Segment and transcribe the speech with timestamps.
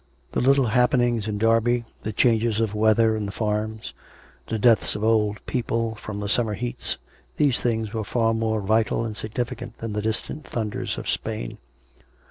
[0.31, 3.93] The little happenings in Derby; the changes of weather in the farms;
[4.47, 6.97] the deaths of old people from the summer heats—
[7.37, 11.59] these things were far more vital and sig nificant than the distant thunders of Spain.